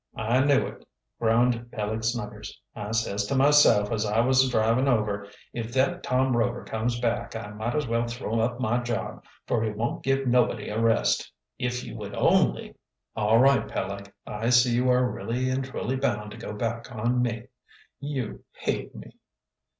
I 0.17 0.43
knew 0.43 0.65
it!" 0.65 0.83
groaned 1.19 1.71
Peleg 1.71 2.03
Snuggers. 2.03 2.59
"I 2.75 2.89
says 2.91 3.27
to 3.27 3.35
myself 3.35 3.91
as 3.91 4.03
I 4.03 4.19
was 4.21 4.43
a 4.43 4.49
drivin' 4.49 4.87
over, 4.87 5.27
'if 5.53 5.71
thet 5.75 6.01
Tom 6.01 6.35
Rover 6.35 6.63
comes 6.63 6.99
back, 6.99 7.35
I 7.35 7.49
might 7.51 7.75
as 7.75 7.85
well 7.87 8.07
throw 8.07 8.39
up 8.39 8.59
my 8.59 8.79
job, 8.79 9.23
for 9.45 9.61
he 9.63 9.69
won't 9.69 10.01
give 10.01 10.25
nobody 10.25 10.69
a 10.69 10.81
rest!' 10.81 11.31
If 11.59 11.83
you 11.83 11.95
would 11.97 12.15
only" 12.15 12.73
"All 13.15 13.37
right, 13.37 13.67
Peleg, 13.67 14.11
I 14.25 14.49
see 14.49 14.71
you 14.73 14.89
are 14.89 15.07
really 15.07 15.51
and 15.51 15.63
truly 15.63 15.97
bound 15.97 16.31
to 16.31 16.37
go 16.37 16.51
back 16.51 16.91
on 16.91 17.21
me. 17.21 17.49
You 17.99 18.43
hate 18.53 18.95
me!" 18.95 19.17